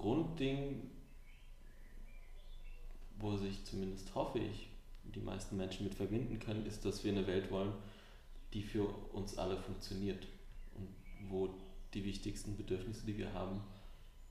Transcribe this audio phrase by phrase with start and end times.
[0.00, 0.90] Grundding,
[3.18, 4.70] wo sich zumindest hoffe ich,
[5.04, 7.74] die meisten Menschen mit verbinden können, ist, dass wir eine Welt wollen,
[8.54, 10.26] die für uns alle funktioniert
[10.74, 10.88] und
[11.28, 11.50] wo
[11.92, 13.60] die wichtigsten Bedürfnisse, die wir haben,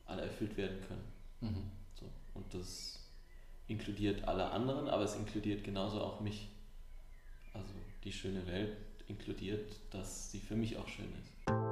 [0.08, 1.04] alle erfüllt werden können.
[1.42, 1.72] Mhm.
[1.94, 2.10] So.
[2.34, 3.08] Und das
[3.68, 6.48] inkludiert alle anderen, aber es inkludiert genauso auch mich.
[7.54, 7.74] Also
[8.04, 8.76] die schöne Welt
[9.08, 11.69] inkludiert, dass sie für mich auch schön ist.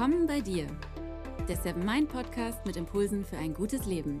[0.00, 0.66] Willkommen bei dir,
[1.46, 4.18] der Seven Mind Podcast mit Impulsen für ein gutes Leben.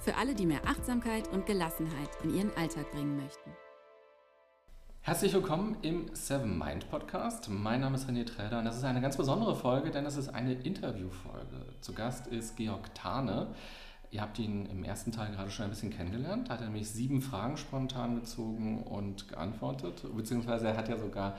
[0.00, 3.50] Für alle, die mehr Achtsamkeit und Gelassenheit in ihren Alltag bringen möchten.
[5.02, 7.50] Herzlich willkommen im Seven Mind Podcast.
[7.50, 10.30] Mein Name ist René Träder und das ist eine ganz besondere Folge, denn es ist
[10.30, 11.66] eine Interviewfolge.
[11.82, 13.48] Zu Gast ist Georg Tane.
[14.10, 16.48] Ihr habt ihn im ersten Teil gerade schon ein bisschen kennengelernt.
[16.48, 20.02] Da hat er nämlich sieben Fragen spontan gezogen und geantwortet.
[20.16, 21.36] Beziehungsweise er hat ja sogar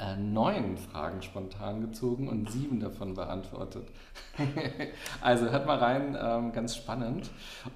[0.00, 3.86] äh, neun Fragen spontan gezogen und sieben davon beantwortet.
[5.20, 7.30] also hört mal rein, ähm, ganz spannend.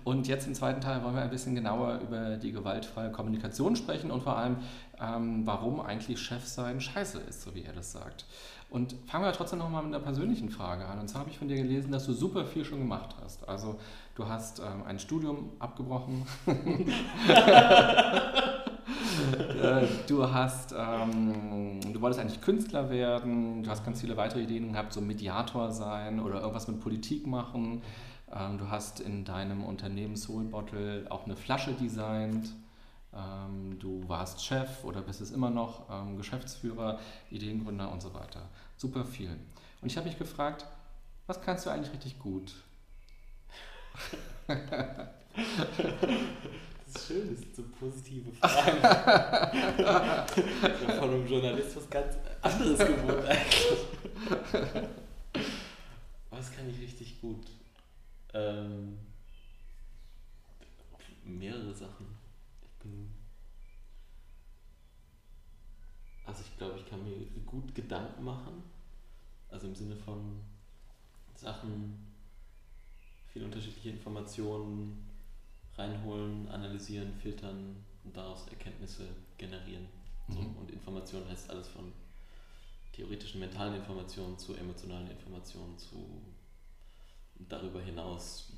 [0.04, 4.10] Und jetzt im zweiten Teil wollen wir ein bisschen genauer über die gewaltfreie Kommunikation sprechen
[4.10, 4.56] und vor allem,
[5.00, 8.24] ähm, warum eigentlich Chef sein scheiße ist, so wie er das sagt.
[8.70, 10.98] Und fangen wir trotzdem nochmal mit einer persönlichen Frage an.
[10.98, 13.46] Und zwar habe ich von dir gelesen, dass du super viel schon gemacht hast.
[13.48, 13.78] Also
[14.14, 16.26] du hast ähm, ein Studium abgebrochen.
[19.62, 24.72] Äh, du hast, ähm, du wolltest eigentlich Künstler werden, du hast ganz viele weitere Ideen
[24.72, 27.82] gehabt, so Mediator sein oder irgendwas mit Politik machen.
[28.34, 32.48] Ähm, du hast in deinem Unternehmen Soul Bottle auch eine Flasche designt.
[33.14, 36.98] Ähm, du warst Chef oder bist es immer noch, ähm, Geschäftsführer,
[37.30, 38.48] Ideengründer und so weiter.
[38.76, 39.30] Super viel.
[39.80, 40.66] Und ich habe mich gefragt,
[41.26, 42.54] was kannst du eigentlich richtig gut?
[46.94, 48.78] ist schön, das sind so positive Fragen.
[50.36, 53.78] ich von einem Journalist was ganz anderes gewohnt eigentlich.
[56.30, 57.46] Was kann ich richtig gut?
[58.32, 58.98] Ähm,
[61.24, 62.06] mehrere Sachen.
[62.62, 63.10] Ich bin.
[66.26, 68.62] Also ich glaube, ich kann mir gut Gedanken machen.
[69.48, 70.40] Also im Sinne von
[71.34, 72.06] Sachen,
[73.32, 75.13] viele unterschiedliche Informationen
[75.76, 79.08] reinholen, analysieren, filtern und daraus Erkenntnisse
[79.38, 79.86] generieren.
[80.28, 80.40] So.
[80.40, 80.56] Mhm.
[80.56, 81.92] Und Information heißt alles von
[82.92, 86.22] theoretischen mentalen Informationen zu emotionalen Informationen zu
[87.48, 88.52] darüber hinaus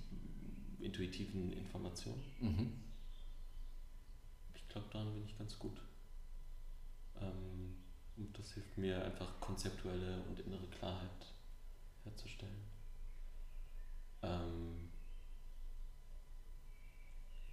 [0.79, 2.23] intuitiven Informationen.
[2.41, 2.73] Mhm.
[4.55, 5.81] Ich glaube, daran bin ich ganz gut.
[7.21, 7.77] Ähm,
[8.17, 11.35] und das hilft mir einfach konzeptuelle und innere Klarheit
[12.05, 12.63] herzustellen.
[14.23, 14.91] Ähm,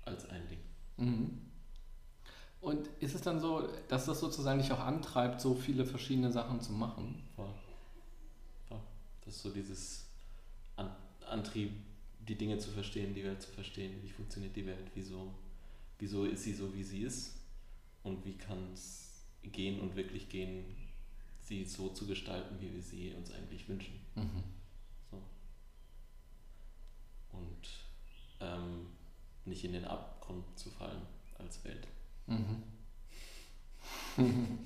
[0.06, 0.60] als ein Ding.
[0.98, 1.42] Mhm.
[2.62, 6.62] Und ist es dann so, dass das sozusagen dich auch antreibt, so viele verschiedene Sachen
[6.62, 7.22] zu machen?
[7.36, 7.54] Voll.
[8.70, 8.80] Voll.
[9.26, 10.06] Das ist so dieses
[10.78, 10.90] An
[11.28, 11.72] Antrieb,
[12.28, 14.02] die Dinge zu verstehen, die Welt zu verstehen.
[14.02, 14.92] Wie funktioniert die Welt?
[14.96, 15.34] Wieso,
[16.00, 17.36] wieso ist sie so, wie sie ist?
[18.04, 20.64] Und wie kann es gehen und wirklich gehen,
[21.42, 24.00] sie so zu gestalten, wie wir sie uns eigentlich wünschen?
[24.16, 24.44] Mhm.
[25.12, 25.18] So.
[27.34, 27.68] Und
[28.40, 28.88] ähm,
[29.54, 31.02] nicht in den Abgrund zu fallen
[31.38, 31.88] als Welt.
[32.26, 32.64] Mhm.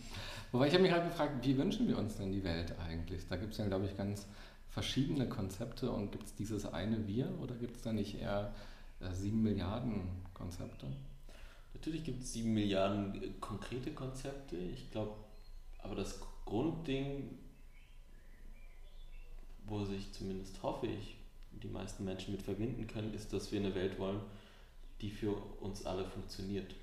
[0.52, 3.28] Wobei ich habe mich halt gefragt, wie wünschen wir uns denn die Welt eigentlich?
[3.28, 4.28] Da gibt es ja, glaube ich, ganz
[4.70, 8.53] verschiedene Konzepte und gibt es dieses eine Wir oder gibt es da nicht eher
[9.02, 10.88] äh, sieben Milliarden Konzepte?
[11.74, 14.56] Natürlich gibt es sieben Milliarden äh, konkrete Konzepte.
[14.56, 15.16] Ich glaube,
[15.80, 17.38] aber das Grundding,
[19.66, 21.18] wo sich zumindest hoffe ich,
[21.52, 24.22] die meisten Menschen mit verbinden können, ist, dass wir eine Welt wollen,
[25.02, 25.31] die für
[25.62, 26.74] uns alle funktioniert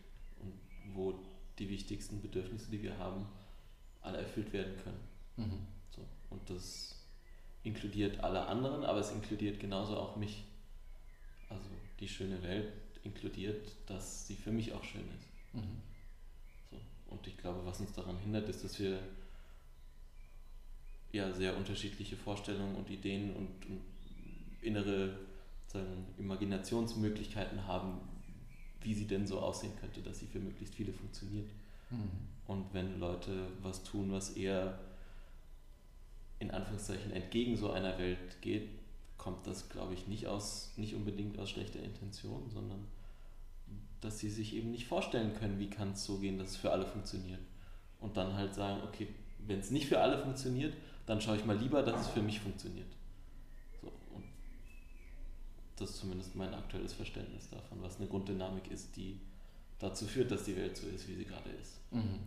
[0.41, 0.53] und
[0.95, 1.15] wo
[1.59, 3.27] die wichtigsten Bedürfnisse, die wir haben,
[4.03, 5.01] alle erfüllt werden können.
[5.37, 5.67] Mhm.
[5.91, 6.03] So.
[6.31, 7.05] Und das
[7.63, 10.45] inkludiert alle anderen, aber es inkludiert genauso auch mich.
[11.49, 11.69] Also
[12.01, 12.73] die schöne Welt
[13.03, 15.55] inkludiert, dass sie für mich auch schön ist.
[15.55, 15.83] Mhm.
[16.71, 16.77] So.
[17.11, 18.99] Und ich glaube, was uns daran hindert, ist, dass wir
[21.13, 23.83] ja sehr unterschiedliche Vorstellungen und Ideen und, und
[24.61, 25.17] innere
[25.75, 28.01] sozusagen Imaginationsmöglichkeiten haben,
[28.81, 31.49] wie sie denn so aussehen könnte, dass sie für möglichst viele funktioniert.
[31.91, 32.11] Mhm.
[32.47, 34.79] Und wenn Leute was tun, was eher
[36.39, 38.69] in Anführungszeichen entgegen so einer Welt geht,
[39.17, 42.87] kommt das, glaube ich, nicht aus, nicht unbedingt aus schlechter Intention, sondern
[44.01, 46.71] dass sie sich eben nicht vorstellen können, wie kann es so gehen, dass es für
[46.71, 47.41] alle funktioniert.
[48.01, 49.09] Und dann halt sagen, okay,
[49.47, 50.75] wenn es nicht für alle funktioniert,
[51.07, 52.89] dann schaue ich mal lieber, dass es für mich funktioniert
[55.77, 59.21] das ist zumindest mein aktuelles Verständnis davon, was eine Grunddynamik ist, die
[59.79, 61.81] dazu führt, dass die Welt so ist, wie sie gerade ist.
[61.91, 62.21] Mhm.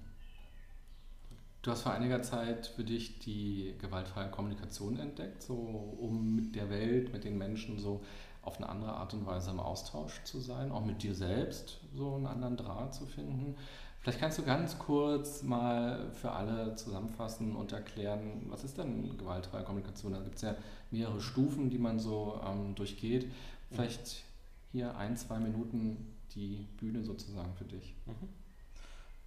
[1.61, 6.69] Du hast vor einiger Zeit für dich die gewaltfreie Kommunikation entdeckt, so um mit der
[6.69, 8.03] Welt, mit den Menschen so
[8.41, 12.15] auf eine andere Art und Weise im Austausch zu sein, auch mit dir selbst so
[12.15, 13.55] einen anderen Draht zu finden.
[13.99, 19.63] Vielleicht kannst du ganz kurz mal für alle zusammenfassen und erklären, was ist denn gewaltfreie
[19.63, 20.13] Kommunikation?
[20.13, 20.55] Da gibt es ja
[20.91, 23.29] mehrere Stufen, die man so ähm, durchgeht.
[23.69, 24.23] Vielleicht
[24.71, 27.95] hier ein, zwei Minuten die Bühne sozusagen für dich.
[28.05, 28.29] Mhm.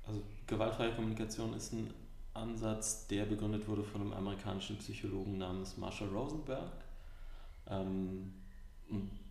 [0.07, 1.93] Also gewaltfreie Kommunikation ist ein
[2.33, 6.71] Ansatz, der begründet wurde von einem amerikanischen Psychologen namens Marshall Rosenberg.
[7.67, 8.33] Ähm,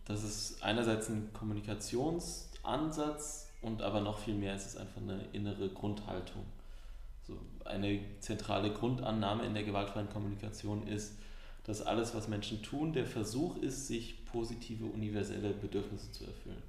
[0.04, 5.68] das ist einerseits ein Kommunikationsansatz und aber noch viel mehr ist es einfach eine innere
[5.68, 6.44] Grundhaltung.
[7.26, 11.18] So eine zentrale Grundannahme in der gewaltfreien Kommunikation ist,
[11.64, 16.62] dass alles, was Menschen tun, der Versuch ist, sich positive universelle Bedürfnisse zu erfüllen.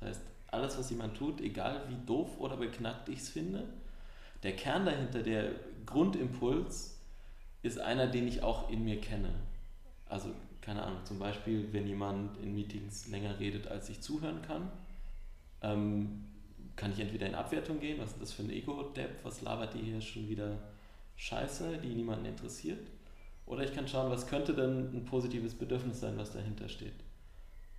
[0.00, 3.64] Das heißt, alles, was jemand tut, egal wie doof oder beknackt ich es finde,
[4.42, 5.50] der Kern dahinter, der
[5.84, 6.98] Grundimpuls,
[7.62, 9.30] ist einer, den ich auch in mir kenne.
[10.08, 10.28] Also,
[10.60, 14.70] keine Ahnung, zum Beispiel, wenn jemand in Meetings länger redet, als ich zuhören kann,
[15.62, 16.24] ähm,
[16.78, 19.80] kann ich entweder in Abwertung gehen, was ist das für ein Ego-Depp, was labert die
[19.80, 20.58] hier schon wieder
[21.16, 22.86] Scheiße, die niemanden interessiert.
[23.46, 26.94] Oder ich kann schauen, was könnte denn ein positives Bedürfnis sein, was dahinter steht.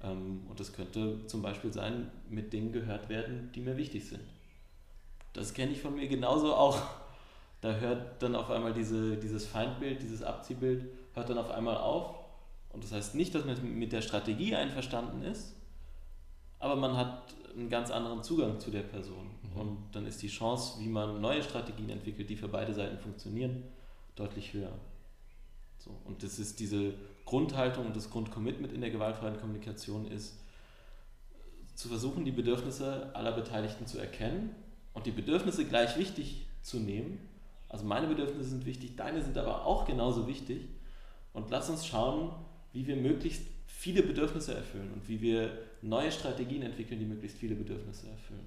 [0.03, 4.23] Ähm, und das könnte zum Beispiel sein, mit Dingen gehört werden, die mir wichtig sind.
[5.31, 6.81] Das kenne ich von mir genauso auch.
[7.61, 12.15] Da hört dann auf einmal diese, dieses Feindbild, dieses Abziehbild, hört dann auf einmal auf.
[12.71, 15.55] Und das heißt nicht, dass man mit der Strategie einverstanden ist,
[16.59, 19.29] aber man hat einen ganz anderen Zugang zu der Person.
[19.41, 19.59] Mhm.
[19.59, 23.63] Und dann ist die Chance, wie man neue Strategien entwickelt, die für beide Seiten funktionieren,
[24.15, 24.73] deutlich höher.
[25.77, 26.93] So, und das ist diese
[27.25, 30.37] Grundhaltung und das Grundcommitment in der gewaltfreien Kommunikation ist,
[31.75, 34.53] zu versuchen, die Bedürfnisse aller Beteiligten zu erkennen
[34.93, 37.19] und die Bedürfnisse gleich wichtig zu nehmen.
[37.69, 40.67] Also meine Bedürfnisse sind wichtig, deine sind aber auch genauso wichtig.
[41.31, 42.31] Und lass uns schauen,
[42.73, 47.55] wie wir möglichst viele Bedürfnisse erfüllen und wie wir neue Strategien entwickeln, die möglichst viele
[47.55, 48.45] Bedürfnisse erfüllen.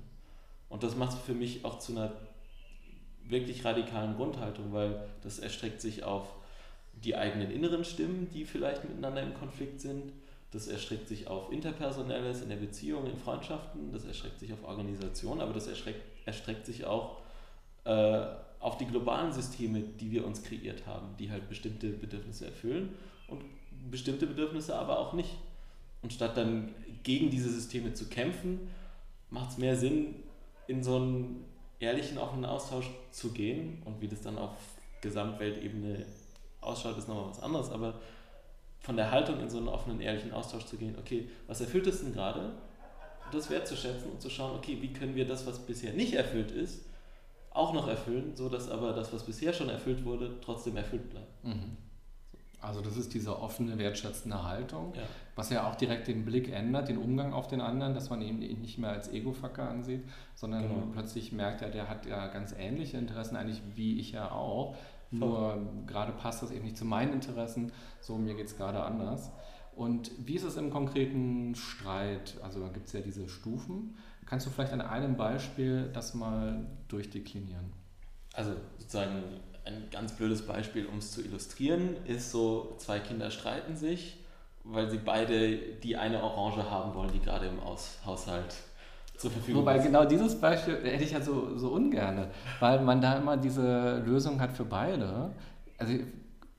[0.68, 2.12] Und das macht es für mich auch zu einer
[3.24, 6.26] wirklich radikalen Grundhaltung, weil das erstreckt sich auf
[6.94, 10.12] die eigenen inneren Stimmen, die vielleicht miteinander im Konflikt sind.
[10.50, 15.40] Das erstreckt sich auf Interpersonelles in der Beziehung, in Freundschaften, das erstreckt sich auf Organisationen,
[15.40, 17.22] aber das erstreckt, erstreckt sich auch
[17.84, 18.26] äh,
[18.60, 22.94] auf die globalen Systeme, die wir uns kreiert haben, die halt bestimmte Bedürfnisse erfüllen
[23.28, 23.42] und
[23.90, 25.30] bestimmte Bedürfnisse aber auch nicht.
[26.02, 28.68] Und statt dann gegen diese Systeme zu kämpfen,
[29.30, 30.16] macht es mehr Sinn,
[30.66, 31.44] in so einen
[31.80, 34.52] ehrlichen, offenen Austausch zu gehen und wie das dann auf
[35.00, 36.06] Gesamtweltebene
[36.60, 37.94] ausschaut, ist nochmal was anderes, aber
[38.80, 42.00] von der Haltung in so einen offenen, ehrlichen Austausch zu gehen, okay, was erfüllt es
[42.00, 42.52] denn gerade?
[43.32, 46.84] Das wertzuschätzen und zu schauen, okay, wie können wir das, was bisher nicht erfüllt ist,
[47.50, 51.44] auch noch erfüllen, sodass aber das, was bisher schon erfüllt wurde, trotzdem erfüllt bleibt.
[51.44, 51.76] Mhm.
[52.62, 55.02] Also das ist diese offene, wertschätzende Haltung, ja.
[55.34, 58.38] was ja auch direkt den Blick ändert, den Umgang auf den anderen, dass man ihn
[58.38, 60.04] nicht mehr als Ego-Facker ansieht,
[60.34, 60.86] sondern genau.
[60.92, 64.76] plötzlich merkt er, der hat ja ganz ähnliche Interessen eigentlich wie ich ja auch.
[65.10, 67.70] Nur gerade passt das eben nicht zu meinen Interessen,
[68.00, 69.30] so mir geht es gerade anders.
[69.74, 72.38] Und wie ist es im konkreten Streit?
[72.42, 73.96] Also da gibt es ja diese Stufen.
[74.24, 77.72] Kannst du vielleicht an einem Beispiel das mal durchdeklinieren?
[78.34, 79.22] Also sozusagen
[79.64, 84.16] ein ganz blödes Beispiel, um es zu illustrieren, ist so, zwei Kinder streiten sich,
[84.64, 88.54] weil sie beide die eine Orange haben wollen, die gerade im Aus Haushalt
[89.16, 92.28] zur Verfügung Wobei genau dieses Beispiel hätte ich ja so, so ungern,
[92.60, 95.30] weil man da immer diese Lösung hat für beide.
[95.78, 95.94] Also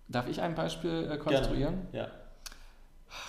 [0.08, 1.88] darf ich ein Beispiel äh, konstruieren?
[1.92, 2.08] Gerne.
[2.08, 2.24] Ja.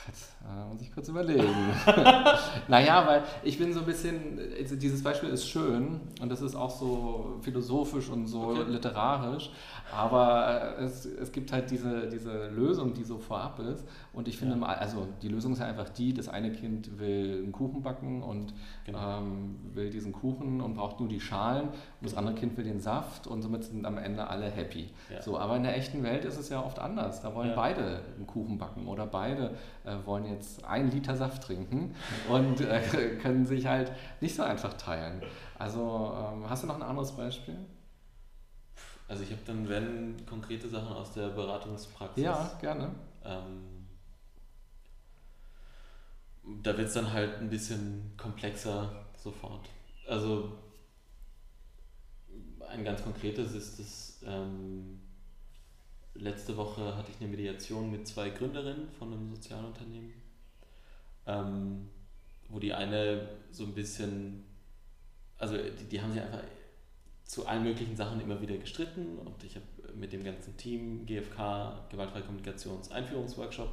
[0.07, 1.54] Jetzt äh, muss ich kurz überlegen.
[2.68, 6.54] naja, weil ich bin so ein bisschen, also dieses Beispiel ist schön und das ist
[6.54, 8.64] auch so philosophisch und so okay.
[8.68, 9.50] literarisch,
[9.92, 13.86] aber äh, es, es gibt halt diese, diese Lösung, die so vorab ist.
[14.12, 14.66] Und ich finde, ja.
[14.66, 18.54] also die Lösung ist ja einfach die, das eine Kind will einen Kuchen backen und
[18.84, 19.18] genau.
[19.18, 21.68] ähm, will diesen Kuchen und braucht nur die Schalen.
[21.68, 24.90] Und das andere Kind will den Saft und somit sind am Ende alle happy.
[25.10, 25.22] Ja.
[25.22, 27.22] So, aber in der echten Welt ist es ja oft anders.
[27.22, 27.56] Da wollen ja.
[27.56, 31.94] beide einen Kuchen backen oder beide äh, wollen jetzt einen Liter Saft trinken
[32.28, 32.80] und äh,
[33.22, 35.22] können sich halt nicht so einfach teilen.
[35.58, 37.56] Also ähm, hast du noch ein anderes Beispiel?
[39.08, 42.24] Also ich habe dann, wenn, konkrete Sachen aus der Beratungspraxis.
[42.24, 42.90] Ja, gerne.
[43.24, 43.86] Ähm,
[46.62, 49.68] da wird es dann halt ein bisschen komplexer sofort.
[50.08, 50.52] Also
[52.68, 55.00] ein ganz konkretes ist das, ähm,
[56.14, 60.12] letzte Woche hatte ich eine Mediation mit zwei Gründerinnen von einem Sozialunternehmen.
[61.26, 61.88] Ähm,
[62.49, 64.45] wo die eine so ein bisschen,
[65.38, 66.43] also die, die haben sich einfach
[67.25, 71.88] zu allen möglichen Sachen immer wieder gestritten und ich habe mit dem ganzen Team GFK,
[71.90, 73.71] Gewaltfreie Kommunikations Einführungsworkshop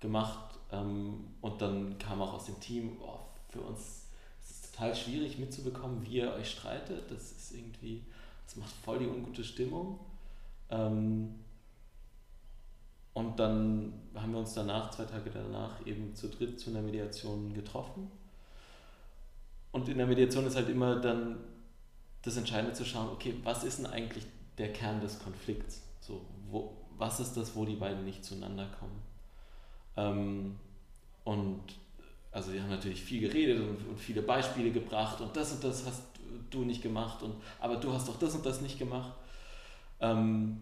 [0.00, 4.08] gemacht ähm, und dann kam auch aus dem Team, oh, für uns
[4.42, 8.04] ist es total schwierig mitzubekommen, wie ihr euch streitet, das ist irgendwie,
[8.44, 9.98] das macht voll die ungute Stimmung.
[10.70, 11.34] Ähm,
[13.16, 17.54] und dann haben wir uns danach, zwei Tage danach, eben zu dritt zu einer Mediation
[17.54, 18.10] getroffen.
[19.72, 21.38] Und in der Mediation ist halt immer dann
[22.20, 24.26] das Entscheidende zu schauen, okay, was ist denn eigentlich
[24.58, 25.82] der Kern des Konflikts?
[25.98, 29.02] So, wo, was ist das, wo die beiden nicht zueinander kommen?
[29.96, 30.56] Ähm,
[31.24, 31.62] und
[32.32, 35.86] also wir haben natürlich viel geredet und, und, viele Beispiele gebracht und das und das
[35.86, 36.02] hast
[36.50, 39.14] du nicht gemacht und aber du hast doch das und das nicht gemacht.
[40.00, 40.60] Ähm,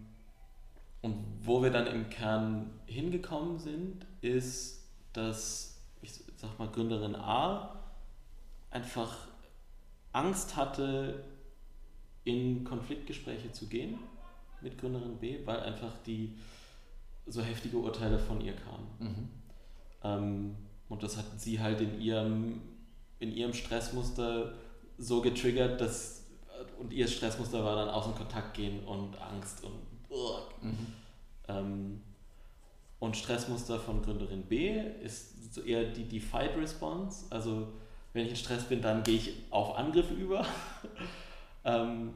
[1.05, 7.79] und wo wir dann im Kern hingekommen sind, ist, dass, ich sag mal, Gründerin A
[8.71, 9.15] einfach
[10.13, 11.23] Angst hatte,
[12.25, 13.99] in Konfliktgespräche zu gehen
[14.63, 16.39] mit Gründerin B, weil einfach die
[17.27, 18.89] so heftige Urteile von ihr kamen.
[18.99, 19.29] Mhm.
[20.03, 20.57] Ähm,
[20.89, 22.63] und das hat sie halt in ihrem,
[23.19, 24.55] in ihrem Stressmuster
[24.97, 26.25] so getriggert, dass
[26.79, 29.94] und ihr Stressmuster war dann aus dem Kontakt gehen und Angst und
[30.63, 30.87] Mhm.
[31.49, 32.03] Ähm,
[33.01, 37.27] und Stressmuster von Gründerin B ist eher die, die Fight Response.
[37.31, 37.69] Also
[38.13, 40.47] wenn ich in Stress bin, dann gehe ich auf Angriffe über.
[41.65, 42.15] ähm,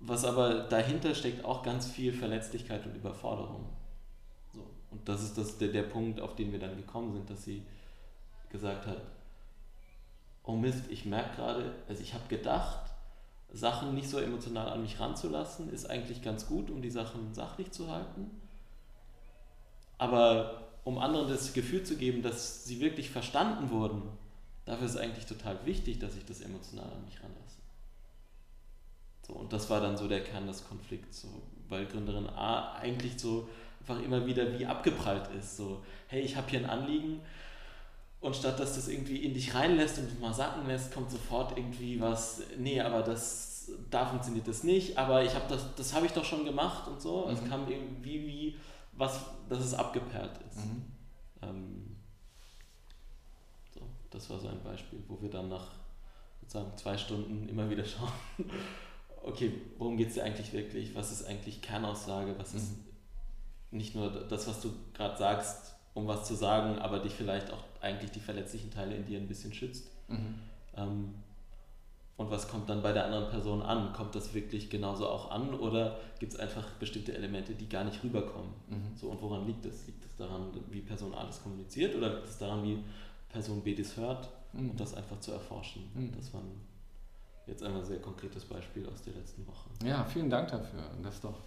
[0.00, 3.66] was aber dahinter steckt auch ganz viel Verletzlichkeit und Überforderung.
[4.52, 4.60] So.
[4.90, 7.62] Und das ist das, der, der Punkt, auf den wir dann gekommen sind, dass sie
[8.50, 9.00] gesagt hat,
[10.44, 12.87] oh Mist, ich merke gerade, also ich habe gedacht,
[13.52, 17.70] Sachen nicht so emotional an mich ranzulassen, ist eigentlich ganz gut, um die Sachen sachlich
[17.70, 18.30] zu halten.
[19.96, 24.02] Aber um anderen das Gefühl zu geben, dass sie wirklich verstanden wurden,
[24.64, 27.58] dafür ist es eigentlich total wichtig, dass ich das emotional an mich ranlasse.
[29.26, 31.28] So, und das war dann so der Kern des Konflikts, so,
[31.68, 33.48] weil Gründerin A eigentlich so
[33.80, 35.56] einfach immer wieder wie abgeprallt ist.
[35.56, 37.20] So, hey, ich habe hier ein Anliegen,
[38.20, 42.00] und statt dass das irgendwie in dich reinlässt und mal sacken lässt, kommt sofort irgendwie
[42.00, 46.12] was, nee, aber das, da funktioniert das nicht, aber ich habe das, das habe ich
[46.12, 47.26] doch schon gemacht und so.
[47.26, 47.32] Mhm.
[47.32, 48.56] Es kam irgendwie wie
[48.92, 50.64] was, dass es abgeperlt ist.
[50.64, 50.84] Mhm.
[51.42, 51.96] Ähm,
[53.72, 55.70] so, das war so ein Beispiel, wo wir dann nach
[56.40, 58.10] sozusagen zwei Stunden immer wieder schauen,
[59.22, 60.94] okay, worum geht es dir eigentlich wirklich?
[60.94, 62.36] Was ist eigentlich Kernaussage?
[62.38, 63.78] Was ist mhm.
[63.78, 67.62] nicht nur das, was du gerade sagst, um was zu sagen, aber dich vielleicht auch
[67.80, 69.88] eigentlich die verletzlichen Teile in dir ein bisschen schützt.
[70.08, 70.34] Mhm.
[70.76, 71.14] Ähm,
[72.16, 73.92] und was kommt dann bei der anderen Person an?
[73.92, 78.02] Kommt das wirklich genauso auch an oder gibt es einfach bestimmte Elemente, die gar nicht
[78.02, 78.50] rüberkommen?
[78.68, 78.96] Mhm.
[78.96, 79.86] So, und woran liegt das?
[79.86, 82.82] Liegt es daran, wie Person A das kommuniziert oder liegt es daran, wie
[83.28, 84.28] Person B das hört?
[84.52, 84.70] Mhm.
[84.70, 85.88] Und das einfach zu erforschen.
[85.94, 86.12] Mhm.
[86.16, 86.42] Das war
[87.46, 89.70] jetzt einmal ein sehr konkretes Beispiel aus der letzten Woche.
[89.84, 90.82] Ja, vielen Dank dafür.
[91.02, 91.38] Das ist doch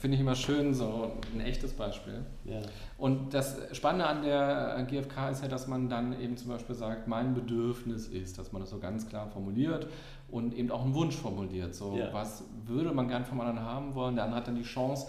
[0.00, 2.24] finde ich immer schön, so ein echtes Beispiel.
[2.44, 2.60] Ja.
[2.98, 7.06] Und das Spannende an der GfK ist ja, dass man dann eben zum Beispiel sagt,
[7.06, 9.86] mein Bedürfnis ist, dass man das so ganz klar formuliert
[10.28, 11.74] und eben auch einen Wunsch formuliert.
[11.76, 12.12] So, ja.
[12.12, 14.16] was würde man gern vom anderen haben wollen?
[14.16, 15.06] Der andere hat dann die Chance,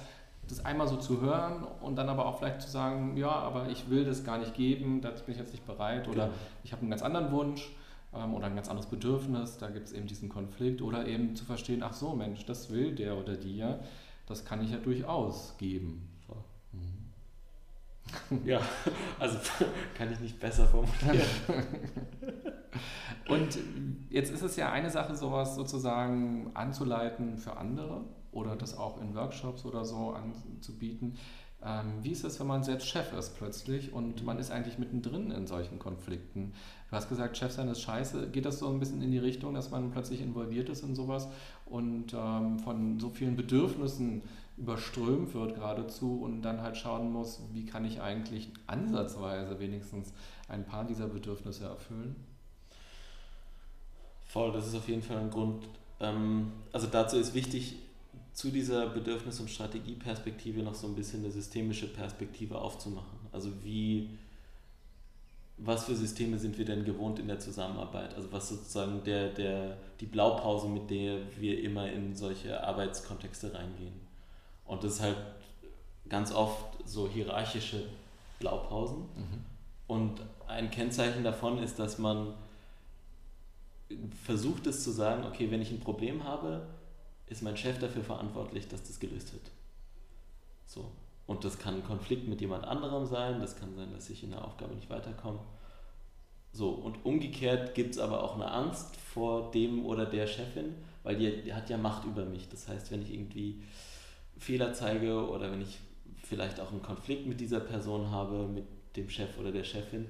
[0.47, 3.89] das einmal so zu hören und dann aber auch vielleicht zu sagen, ja, aber ich
[3.89, 6.31] will das gar nicht geben, dazu bin ich jetzt nicht bereit oder ja.
[6.63, 7.71] ich habe einen ganz anderen Wunsch
[8.13, 11.45] ähm, oder ein ganz anderes Bedürfnis, da gibt es eben diesen Konflikt oder eben zu
[11.45, 13.79] verstehen, ach so Mensch, das will der oder die ja
[14.31, 16.09] das kann ich ja durchaus geben.
[16.71, 18.45] Mhm.
[18.45, 18.61] Ja,
[19.19, 19.37] also
[19.97, 21.21] kann ich nicht besser formulieren.
[23.27, 23.57] Und
[24.09, 29.15] jetzt ist es ja eine Sache, sowas sozusagen anzuleiten für andere oder das auch in
[29.15, 31.17] Workshops oder so anzubieten.
[31.63, 35.29] Ähm, wie ist es, wenn man selbst Chef ist plötzlich und man ist eigentlich mittendrin
[35.29, 36.53] in solchen Konflikten?
[36.89, 38.31] Du hast gesagt, Chef sein ist scheiße.
[38.31, 41.27] Geht das so ein bisschen in die Richtung, dass man plötzlich involviert ist in sowas
[41.71, 44.21] und ähm, von so vielen Bedürfnissen
[44.57, 50.13] überströmt wird geradezu und dann halt schauen muss, wie kann ich eigentlich ansatzweise wenigstens
[50.47, 52.15] ein paar dieser Bedürfnisse erfüllen?
[54.25, 55.67] Voll, das ist auf jeden Fall ein Grund.
[55.99, 57.77] Ähm, also dazu ist wichtig,
[58.33, 63.19] zu dieser Bedürfnis- und Strategieperspektive noch so ein bisschen eine systemische Perspektive aufzumachen.
[63.31, 64.09] Also wie,
[65.63, 68.15] was für Systeme sind wir denn gewohnt in der Zusammenarbeit?
[68.15, 73.93] Also was sozusagen der, der, die Blaupause, mit der wir immer in solche Arbeitskontexte reingehen.
[74.65, 75.17] Und das ist halt
[76.09, 77.83] ganz oft so hierarchische
[78.39, 78.97] Blaupausen.
[78.97, 79.45] Mhm.
[79.87, 82.33] Und ein Kennzeichen davon ist, dass man
[84.25, 86.65] versucht es zu sagen, okay, wenn ich ein Problem habe,
[87.27, 89.43] ist mein Chef dafür verantwortlich, dass das gelöst wird.
[90.65, 90.91] So.
[91.27, 94.31] Und das kann ein Konflikt mit jemand anderem sein, das kann sein, dass ich in
[94.31, 95.39] der Aufgabe nicht weiterkomme.
[96.53, 101.15] So, und umgekehrt gibt es aber auch eine Angst vor dem oder der Chefin, weil
[101.15, 102.49] die, die, hat ja Macht über mich.
[102.49, 103.61] Das heißt, wenn ich irgendwie
[104.37, 105.79] Fehler zeige oder wenn ich
[106.23, 110.07] vielleicht auch einen Konflikt mit dieser Person habe, mit dem Chef oder der Chefin,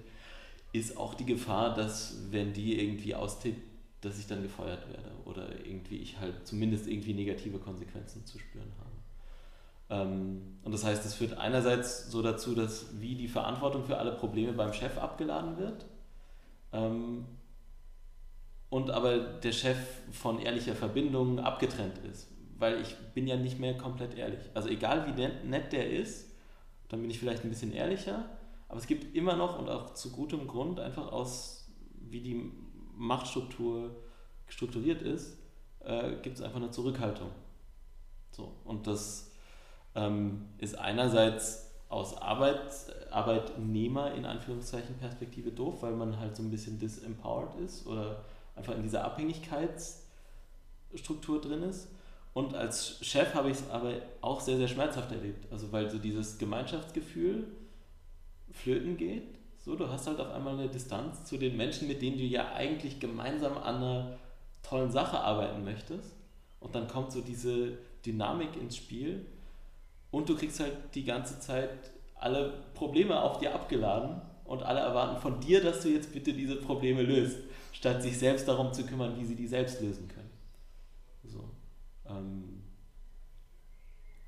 [0.73, 3.61] ist auch die Gefahr, dass wenn die irgendwie austickt,
[4.01, 8.71] dass ich dann gefeuert werde oder irgendwie ich halt zumindest irgendwie negative Konsequenzen zu spüren
[8.79, 8.90] habe.
[9.91, 14.13] Ähm, und das heißt, es führt einerseits so dazu, dass wie die Verantwortung für alle
[14.13, 15.85] Probleme beim Chef abgeladen wird
[16.71, 17.25] ähm,
[18.69, 19.77] und aber der Chef
[20.11, 24.39] von ehrlicher Verbindung abgetrennt ist, weil ich bin ja nicht mehr komplett ehrlich.
[24.53, 26.31] Also egal wie nett der ist,
[26.87, 28.25] dann bin ich vielleicht ein bisschen ehrlicher,
[28.69, 31.67] aber es gibt immer noch und auch zu gutem Grund einfach aus,
[32.09, 32.49] wie die
[32.95, 33.93] Machtstruktur
[34.47, 35.37] strukturiert ist,
[35.79, 37.31] äh, gibt es einfach eine Zurückhaltung.
[38.31, 39.30] So, und das
[39.95, 42.61] ähm, ist einerseits aus Arbeit,
[43.11, 48.23] Arbeitnehmer in Anführungszeichen Perspektive doof, weil man halt so ein bisschen disempowered ist oder
[48.55, 51.89] einfach in dieser Abhängigkeitsstruktur drin ist.
[52.33, 55.51] Und als Chef habe ich es aber auch sehr, sehr schmerzhaft erlebt.
[55.51, 57.47] Also weil so dieses Gemeinschaftsgefühl
[58.51, 59.23] flöten geht.
[59.57, 62.53] So, du hast halt auf einmal eine Distanz zu den Menschen, mit denen du ja
[62.53, 64.17] eigentlich gemeinsam an einer
[64.63, 66.15] tollen Sache arbeiten möchtest.
[66.59, 69.25] Und dann kommt so diese Dynamik ins Spiel
[70.11, 75.19] und du kriegst halt die ganze Zeit alle Probleme auf dir abgeladen und alle erwarten
[75.19, 77.37] von dir, dass du jetzt bitte diese Probleme löst,
[77.71, 80.29] statt sich selbst darum zu kümmern, wie sie die selbst lösen können.
[81.23, 81.49] So.
[82.05, 82.61] Ähm,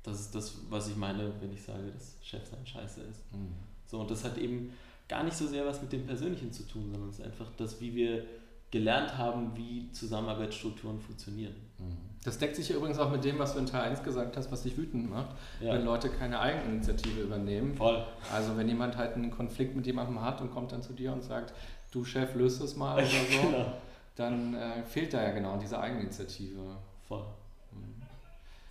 [0.02, 3.32] das ist das, was ich meine, wenn ich sage, dass Chef sein Scheiße ist.
[3.32, 3.54] Mhm.
[3.86, 4.72] So, und das hat eben
[5.08, 7.80] gar nicht so sehr was mit dem Persönlichen zu tun, sondern es ist einfach das,
[7.80, 8.26] wie wir
[8.70, 11.54] gelernt haben, wie Zusammenarbeitsstrukturen funktionieren.
[11.78, 12.13] Mhm.
[12.24, 14.62] Das deckt sich übrigens auch mit dem, was du in Teil 1 gesagt hast, was
[14.62, 15.28] dich wütend macht,
[15.60, 15.74] ja.
[15.74, 17.74] wenn Leute keine Eigeninitiative übernehmen.
[17.74, 18.02] Voll.
[18.32, 21.22] Also wenn jemand halt einen Konflikt mit jemandem hat und kommt dann zu dir und
[21.22, 21.52] sagt,
[21.92, 23.72] du Chef, löst es mal oder so, genau.
[24.16, 26.60] dann äh, fehlt da ja genau diese Eigeninitiative.
[27.06, 27.24] Voll.
[27.72, 28.02] Mhm.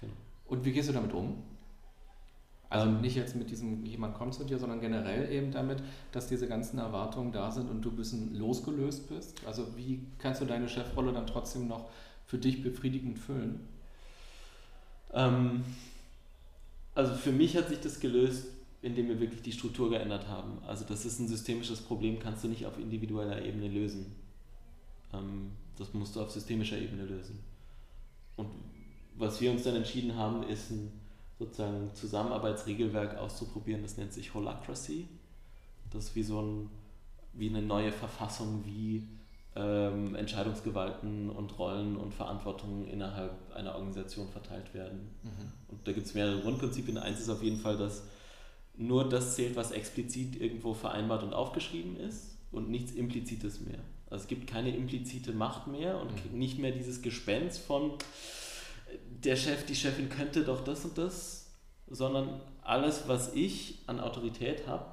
[0.01, 0.13] Genau.
[0.47, 1.43] Und wie gehst du damit um?
[2.73, 5.77] Also ähm, nicht jetzt mit diesem, jemand kommt zu dir, sondern generell eben damit,
[6.11, 9.45] dass diese ganzen Erwartungen da sind und du ein bisschen losgelöst bist.
[9.45, 11.91] Also wie kannst du deine Chefrolle dann trotzdem noch
[12.25, 13.59] für dich befriedigend füllen?
[15.13, 15.63] Ähm,
[16.95, 18.47] also für mich hat sich das gelöst,
[18.81, 20.59] indem wir wirklich die Struktur geändert haben.
[20.67, 24.13] Also das ist ein systemisches Problem, kannst du nicht auf individueller Ebene lösen.
[25.13, 27.39] Ähm, das musst du auf systemischer Ebene lösen.
[28.35, 28.49] Und
[29.15, 30.91] was wir uns dann entschieden haben, ist ein
[31.39, 33.81] sozusagen Zusammenarbeitsregelwerk auszuprobieren.
[33.81, 35.07] Das nennt sich Holacracy.
[35.91, 36.69] Das ist wie so ein,
[37.33, 39.07] wie eine neue Verfassung, wie
[39.55, 45.09] ähm, Entscheidungsgewalten und Rollen und Verantwortungen innerhalb einer Organisation verteilt werden.
[45.21, 45.51] Mhm.
[45.67, 46.97] Und da gibt es mehrere Grundprinzipien.
[46.97, 48.03] Eins ist auf jeden Fall, dass
[48.75, 53.79] nur das zählt, was explizit irgendwo vereinbart und aufgeschrieben ist und nichts Implizites mehr.
[54.09, 56.39] Also es gibt keine implizite Macht mehr und mhm.
[56.39, 57.91] nicht mehr dieses Gespenst von
[59.23, 61.51] der Chef, die Chefin könnte doch das und das,
[61.87, 64.85] sondern alles, was ich an Autorität habe,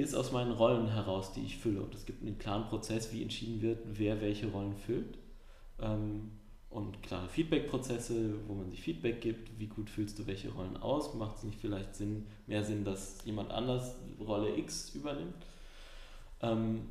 [0.00, 1.82] ist aus meinen Rollen heraus, die ich fülle.
[1.82, 5.18] Und es gibt einen klaren Prozess, wie entschieden wird, wer welche Rollen füllt.
[5.80, 6.32] Ähm,
[6.70, 11.14] und klare Feedback-Prozesse, wo man sich Feedback gibt, wie gut fühlst du welche Rollen aus,
[11.14, 15.34] macht es nicht vielleicht Sinn, mehr Sinn, dass jemand anders Rolle X übernimmt.
[16.42, 16.82] Ähm,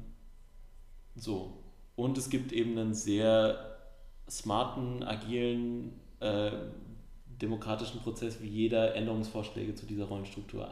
[1.15, 1.63] so.
[1.95, 3.77] Und es gibt eben einen sehr
[4.29, 6.51] smarten, agilen äh,
[7.41, 10.69] demokratischen Prozess, wie jeder Änderungsvorschläge zu dieser Rollenstruktur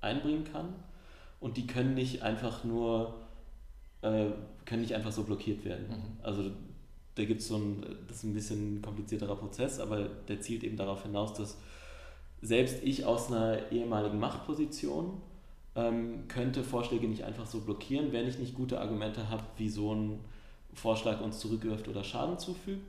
[0.00, 0.74] einbringen kann.
[1.40, 3.14] Und die können nicht einfach nur,
[4.02, 4.26] äh,
[4.64, 5.88] können nicht einfach so blockiert werden.
[5.88, 6.24] Mhm.
[6.24, 6.50] Also
[7.14, 10.76] da gibt es so ein, das ist ein bisschen komplizierterer Prozess, aber der zielt eben
[10.76, 11.56] darauf hinaus, dass
[12.40, 15.20] selbst ich aus einer ehemaligen Machtposition
[15.74, 19.94] ähm, könnte Vorschläge nicht einfach so blockieren, wenn ich nicht gute Argumente habe, wie so
[19.94, 20.20] ein
[20.74, 22.86] Vorschlag uns zurückwirft oder Schaden zufügt.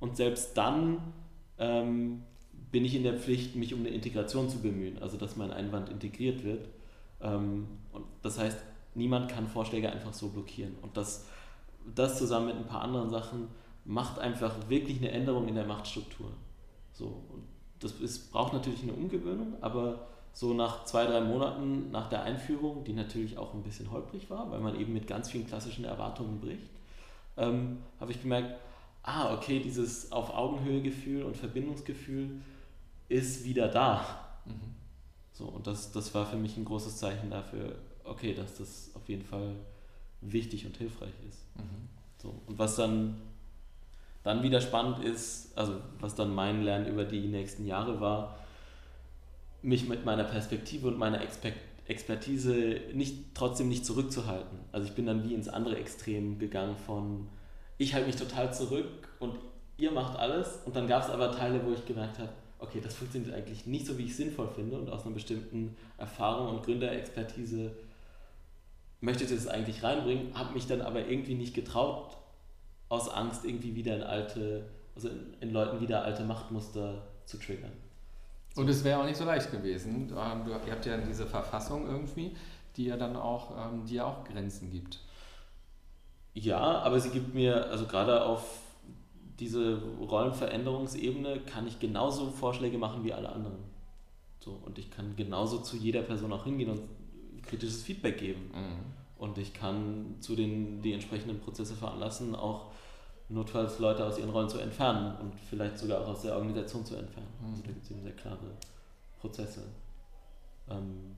[0.00, 0.98] Und selbst dann
[1.58, 2.22] ähm,
[2.70, 5.88] bin ich in der Pflicht, mich um eine Integration zu bemühen, also dass mein Einwand
[5.88, 6.68] integriert wird.
[7.20, 8.58] Ähm, und das heißt,
[8.94, 10.76] niemand kann Vorschläge einfach so blockieren.
[10.82, 11.26] Und das,
[11.94, 13.48] das zusammen mit ein paar anderen Sachen
[13.84, 16.30] macht einfach wirklich eine Änderung in der Machtstruktur.
[16.92, 17.44] So, und
[17.78, 22.84] das ist, braucht natürlich eine Umgewöhnung, aber so nach zwei, drei Monaten nach der Einführung,
[22.84, 26.40] die natürlich auch ein bisschen holprig war, weil man eben mit ganz vielen klassischen Erwartungen
[26.40, 26.68] bricht,
[27.36, 28.58] ähm, habe ich gemerkt,
[29.02, 32.40] ah, okay, dieses auf Augenhöhe Gefühl und Verbindungsgefühl
[33.08, 34.04] ist wieder da.
[34.44, 34.75] Mhm.
[35.36, 39.06] So, und das, das war für mich ein großes Zeichen dafür, okay, dass das auf
[39.06, 39.54] jeden Fall
[40.22, 41.44] wichtig und hilfreich ist.
[41.56, 41.88] Mhm.
[42.22, 43.20] So, und was dann,
[44.22, 48.38] dann wieder spannend ist, also was dann mein Lernen über die nächsten Jahre war,
[49.60, 51.20] mich mit meiner Perspektive und meiner
[51.86, 54.58] Expertise nicht, trotzdem nicht zurückzuhalten.
[54.72, 57.28] Also ich bin dann wie ins andere Extrem gegangen von,
[57.76, 59.38] ich halte mich total zurück und
[59.76, 60.60] ihr macht alles.
[60.64, 63.86] Und dann gab es aber Teile, wo ich gemerkt habe, okay, das funktioniert eigentlich nicht
[63.86, 67.72] so, wie ich es sinnvoll finde und aus einer bestimmten Erfahrung und Gründerexpertise
[69.00, 72.16] möchte ich das eigentlich reinbringen, habe mich dann aber irgendwie nicht getraut,
[72.88, 74.64] aus Angst irgendwie wieder in alte,
[74.94, 77.72] also in, in Leuten wieder alte Machtmuster zu triggern.
[78.54, 78.62] So.
[78.62, 80.12] Und es wäre auch nicht so leicht gewesen.
[80.16, 82.34] Ähm, du, ihr habt ja diese Verfassung irgendwie,
[82.76, 85.00] die ja dann auch, ähm, die ja auch Grenzen gibt.
[86.32, 88.65] Ja, aber sie gibt mir, also gerade auf
[89.38, 93.58] diese Rollenveränderungsebene kann ich genauso Vorschläge machen wie alle anderen.
[94.40, 96.80] So, und ich kann genauso zu jeder Person auch hingehen und
[97.42, 98.50] kritisches Feedback geben.
[98.54, 99.18] Mhm.
[99.18, 102.72] Und ich kann zu den die entsprechenden Prozesse veranlassen, auch
[103.28, 106.96] notfalls Leute aus ihren Rollen zu entfernen und vielleicht sogar auch aus der Organisation zu
[106.96, 107.28] entfernen.
[107.40, 107.50] Mhm.
[107.50, 108.56] Also da gibt es eben sehr klare
[109.20, 109.62] Prozesse.
[110.68, 111.16] Ähm,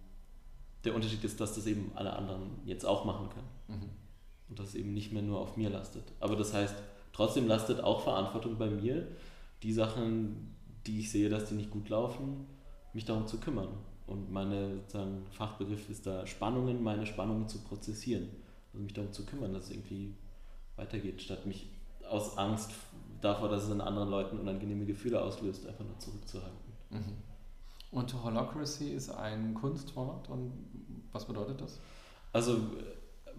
[0.85, 3.81] der Unterschied ist, dass das eben alle anderen jetzt auch machen können.
[3.81, 3.91] Mhm.
[4.49, 6.05] Und dass es eben nicht mehr nur auf mir lastet.
[6.21, 6.75] Aber das heißt,
[7.13, 9.07] trotzdem lastet auch Verantwortung bei mir,
[9.63, 10.55] die Sachen,
[10.87, 12.47] die ich sehe, dass die nicht gut laufen,
[12.93, 13.69] mich darum zu kümmern.
[14.07, 18.29] Und meine sozusagen Fachbegriff ist da Spannungen, meine Spannungen zu prozessieren.
[18.73, 20.15] Also mich darum zu kümmern, dass es irgendwie
[20.77, 21.69] weitergeht, statt mich
[22.09, 22.71] aus Angst
[23.21, 26.57] davor, dass es in anderen Leuten unangenehme Gefühle auslöst, einfach nur zurückzuhalten.
[26.91, 27.17] Mhm.
[27.91, 30.53] Und Holocracy ist ein Kunstwort und
[31.13, 31.81] was bedeutet das?
[32.33, 32.59] Also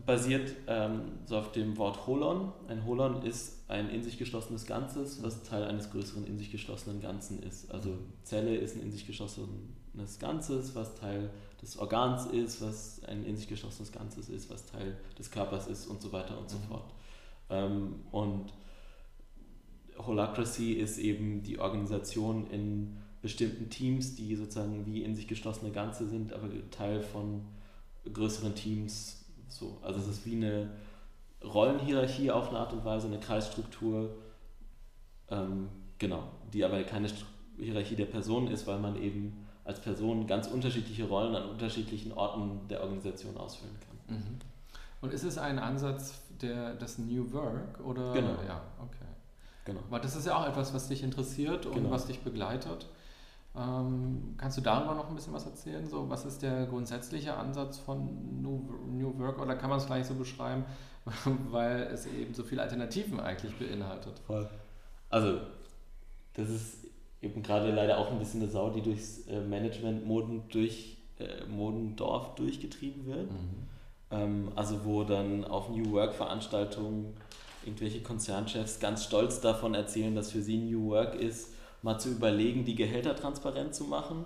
[0.05, 2.51] basiert ähm, so auf dem Wort Holon.
[2.67, 7.01] Ein Holon ist ein in sich geschlossenes Ganzes, was Teil eines größeren in sich geschlossenen
[7.01, 7.71] Ganzen ist.
[7.71, 11.29] Also Zelle ist ein in sich geschlossenes Ganzes, was Teil
[11.61, 15.87] des Organs ist, was ein in sich geschlossenes Ganzes ist, was Teil des Körpers ist
[15.87, 16.63] und so weiter und so mhm.
[16.63, 16.93] fort.
[17.49, 18.53] Ähm, und
[19.97, 26.07] Holacracy ist eben die Organisation in bestimmten Teams, die sozusagen wie in sich geschlossene Ganze
[26.07, 27.41] sind, aber Teil von
[28.11, 29.18] größeren Teams
[29.49, 30.69] so, also es ist wie eine
[31.43, 34.15] Rollenhierarchie auf eine Art und Weise, eine Kreisstruktur,
[35.29, 37.07] ähm, genau, die aber keine
[37.57, 42.67] Hierarchie der Personen ist, weil man eben als Person ganz unterschiedliche Rollen an unterschiedlichen Orten
[42.69, 44.17] der Organisation ausfüllen kann.
[44.17, 44.39] Mhm.
[45.01, 48.13] Und ist es ein Ansatz der, des New Work oder?
[48.13, 48.35] Genau.
[48.47, 49.05] Ja, okay.
[49.65, 49.81] Genau.
[49.87, 51.91] Aber das ist ja auch etwas, was dich interessiert und genau.
[51.91, 52.87] was dich begleitet.
[53.59, 55.85] Ähm, kannst du darüber noch ein bisschen was erzählen?
[55.87, 60.05] So, was ist der grundsätzliche Ansatz von New, New Work oder kann man es gleich
[60.05, 60.63] so beschreiben,
[61.51, 64.19] weil es eben so viele Alternativen eigentlich beinhaltet?
[64.25, 64.49] Voll.
[65.09, 65.39] Also,
[66.35, 66.87] das ist
[67.21, 71.45] eben gerade leider auch ein bisschen eine Sau, die durchs äh, Management Moden durch äh,
[71.47, 73.29] Modendorf durchgetrieben wird.
[73.29, 73.67] Mhm.
[74.11, 77.13] Ähm, also wo dann auf New Work Veranstaltungen
[77.65, 82.65] irgendwelche Konzernchefs ganz stolz davon erzählen, dass für sie New Work ist, mal zu überlegen,
[82.65, 84.25] die Gehälter transparent zu machen.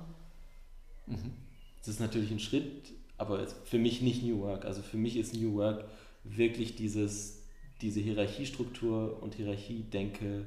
[1.05, 1.33] Mhm.
[1.79, 4.65] Das ist natürlich ein Schritt, aber für mich nicht New Work.
[4.65, 5.85] Also für mich ist New Work
[6.23, 7.43] wirklich dieses,
[7.81, 10.45] diese Hierarchiestruktur und Hierarchiedenke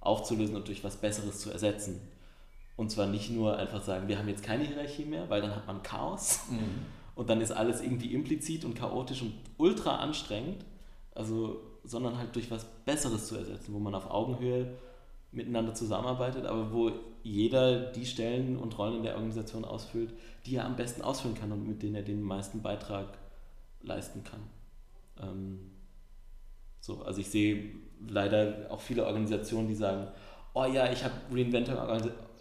[0.00, 2.00] aufzulösen und durch was Besseres zu ersetzen.
[2.76, 5.66] Und zwar nicht nur einfach sagen, wir haben jetzt keine Hierarchie mehr, weil dann hat
[5.66, 6.86] man Chaos mhm.
[7.16, 10.64] und dann ist alles irgendwie implizit und chaotisch und ultra anstrengend,
[11.12, 14.76] also, sondern halt durch was Besseres zu ersetzen, wo man auf Augenhöhe
[15.30, 16.90] miteinander zusammenarbeitet, aber wo
[17.22, 20.14] jeder die Stellen und Rollen in der Organisation ausfüllt,
[20.46, 23.18] die er am besten ausfüllen kann und mit denen er den meisten Beitrag
[23.82, 24.40] leisten kann.
[25.20, 25.70] Ähm,
[26.80, 27.72] so, also ich sehe
[28.08, 30.08] leider auch viele Organisationen, die sagen,
[30.54, 31.76] oh ja, ich habe Reinventing,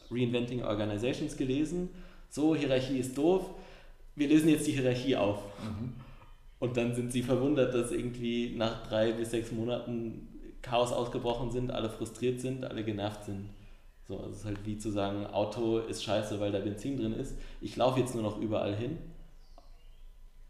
[0.10, 1.90] Reinventing Organizations gelesen,
[2.30, 3.50] so, Hierarchie ist doof,
[4.16, 5.40] wir lösen jetzt die Hierarchie auf.
[5.64, 5.94] Mhm.
[6.60, 10.27] Und dann sind sie verwundert, dass irgendwie nach drei bis sechs Monaten
[10.68, 13.50] Chaos ausgebrochen sind, alle frustriert sind, alle genervt sind.
[14.08, 17.14] So, also es ist halt wie zu sagen, Auto ist scheiße, weil da Benzin drin
[17.14, 17.36] ist.
[17.62, 18.98] Ich laufe jetzt nur noch überall hin.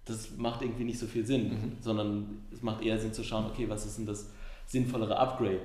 [0.05, 1.77] Das macht irgendwie nicht so viel Sinn, mhm.
[1.81, 4.29] sondern es macht eher Sinn zu schauen, okay, was ist denn das
[4.65, 5.63] sinnvollere Upgrade?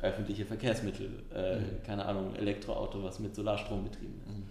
[0.00, 1.82] Öffentliche Verkehrsmittel, äh, mhm.
[1.84, 4.36] keine Ahnung, Elektroauto, was mit Solarstrom betrieben ist.
[4.36, 4.44] Mhm.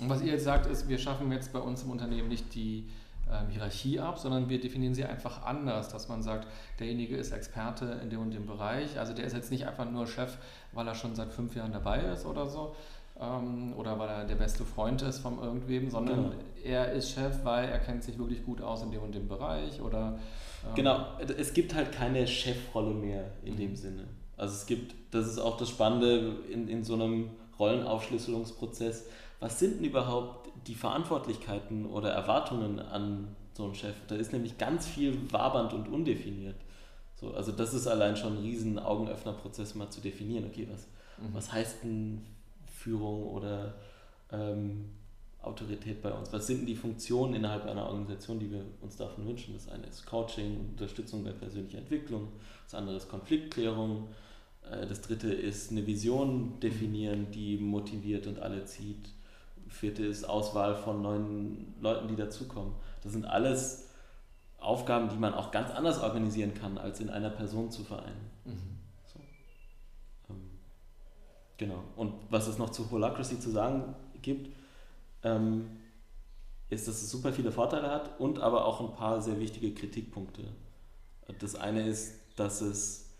[0.00, 2.88] Und was ihr jetzt sagt, ist, wir schaffen jetzt bei uns im Unternehmen nicht die
[3.32, 6.46] ähm, Hierarchie ab, sondern wir definieren sie einfach anders, dass man sagt,
[6.78, 8.98] derjenige ist Experte in dem und dem Bereich.
[8.98, 10.36] Also der ist jetzt nicht einfach nur Chef,
[10.72, 12.74] weil er schon seit fünf Jahren dabei ist oder so
[13.20, 16.42] ähm, oder weil er der beste Freund ist von irgendwem, sondern genau.
[16.64, 19.80] er ist Chef, weil er kennt sich wirklich gut aus in dem und dem Bereich
[19.80, 20.18] oder
[20.64, 23.58] ähm genau, es gibt halt keine Chefrolle mehr in mhm.
[23.58, 24.04] dem Sinne.
[24.36, 29.06] Also es gibt, das ist auch das Spannende in, in so einem Rollenaufschlüsselungsprozess,
[29.40, 30.37] was sind denn überhaupt
[30.68, 33.94] die Verantwortlichkeiten oder Erwartungen an so einen Chef?
[34.06, 36.56] Da ist nämlich ganz viel wabernd und undefiniert.
[37.16, 40.86] So, also das ist allein schon ein riesen Augenöffnerprozess, mal zu definieren, okay, was,
[41.18, 41.34] mhm.
[41.34, 42.24] was heißt denn
[42.66, 43.74] Führung oder
[44.30, 44.90] ähm,
[45.42, 46.32] Autorität bei uns.
[46.32, 49.54] Was sind denn die Funktionen innerhalb einer Organisation, die wir uns davon wünschen?
[49.54, 52.28] Das eine ist Coaching, Unterstützung bei persönlicher Entwicklung,
[52.64, 54.08] das andere ist Konfliktklärung,
[54.70, 59.08] äh, das dritte ist eine Vision definieren, die motiviert und alle zieht.
[59.68, 62.72] Vierte ist Auswahl von neuen Leuten, die dazukommen.
[63.02, 63.88] Das sind alles
[64.58, 68.30] Aufgaben, die man auch ganz anders organisieren kann, als in einer Person zu vereinen.
[68.44, 68.78] Mhm.
[69.06, 69.20] So.
[70.30, 70.50] Ähm,
[71.56, 71.82] genau.
[71.96, 74.50] Und was es noch zu Holacracy zu sagen gibt,
[75.22, 75.70] ähm,
[76.70, 80.44] ist, dass es super viele Vorteile hat und aber auch ein paar sehr wichtige Kritikpunkte.
[81.38, 83.10] Das eine ist, dass es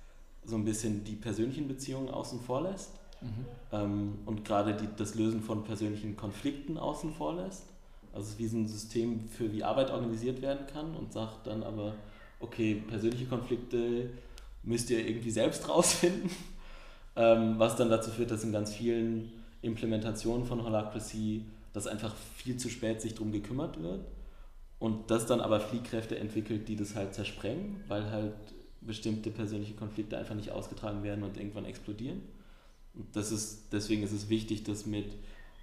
[0.44, 3.44] so ein bisschen die persönlichen Beziehungen außen vor lässt mhm.
[3.72, 7.64] ähm, und gerade die, das Lösen von persönlichen Konflikten außen vor lässt.
[8.12, 11.94] Also wie so ein System für wie Arbeit organisiert werden kann und sagt dann aber,
[12.40, 14.10] okay, persönliche Konflikte
[14.62, 16.30] müsst ihr irgendwie selbst rausfinden,
[17.16, 22.56] ähm, was dann dazu führt, dass in ganz vielen Implementationen von Holacracy dass einfach viel
[22.56, 24.00] zu spät sich darum gekümmert wird
[24.78, 28.34] und das dann aber Fliehkräfte entwickelt, die das halt zersprengen, weil halt
[28.80, 32.22] bestimmte persönliche Konflikte einfach nicht ausgetragen werden und irgendwann explodieren.
[32.94, 35.06] Und das ist, deswegen ist es wichtig, das mit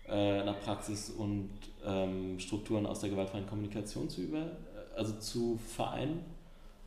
[0.07, 1.49] äh, einer Praxis und
[1.83, 4.51] ähm, Strukturen aus der gewaltfreien Kommunikation zu über,
[4.95, 6.23] also zu vereinen.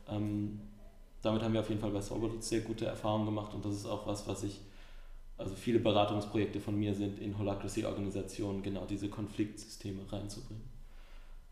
[0.07, 0.61] Ähm,
[1.21, 3.85] damit haben wir auf jeden Fall bei Soberlitz sehr gute Erfahrungen gemacht und das ist
[3.85, 4.61] auch was, was ich,
[5.37, 10.63] also viele Beratungsprojekte von mir sind in Holacracy-Organisationen genau diese Konfliktsysteme reinzubringen.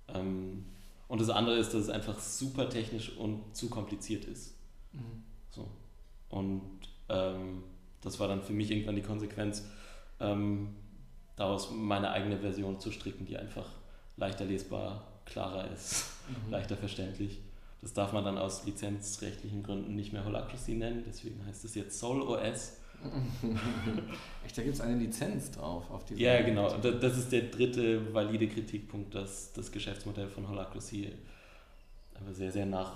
[0.07, 0.65] Ähm,
[1.09, 4.53] und das andere ist, dass es einfach super technisch und zu kompliziert ist.
[4.93, 5.23] Mhm.
[5.51, 5.67] So.
[6.29, 6.61] Und
[7.09, 7.63] ähm,
[8.01, 9.65] das war dann für mich irgendwann die Konsequenz,
[10.19, 10.75] ähm,
[11.35, 13.67] daraus meine eigene Version zu stricken, die einfach
[14.17, 16.51] leichter lesbar, klarer ist, mhm.
[16.51, 17.39] leichter verständlich.
[17.81, 21.99] Das darf man dann aus lizenzrechtlichen Gründen nicht mehr Holacracy nennen, deswegen heißt es jetzt
[21.99, 22.77] Soul OS.
[24.43, 26.75] Echt, da gibt es eine Lizenz drauf auf diese Ja, genau.
[26.77, 31.13] Das ist der dritte valide Kritikpunkt, dass das Geschäftsmodell von Holacracy
[32.19, 32.93] aber sehr, sehr nach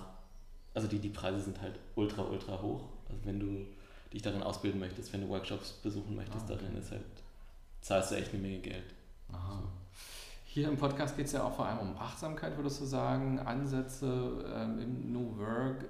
[0.73, 2.83] also die, die Preise sind halt ultra, ultra hoch.
[3.09, 3.65] Also wenn du
[4.13, 6.63] dich darin ausbilden möchtest, wenn du Workshops besuchen möchtest, ah, okay.
[6.63, 7.03] darin ist halt,
[7.81, 8.93] zahlst du echt eine Menge Geld.
[9.31, 9.63] Aha.
[10.45, 13.39] Hier im Podcast geht es ja auch vor allem um Achtsamkeit, würdest du sagen.
[13.39, 15.85] Ansätze ähm, im New Work